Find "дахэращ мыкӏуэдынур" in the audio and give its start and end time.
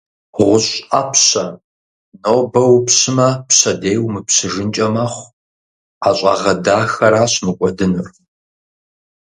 6.65-8.07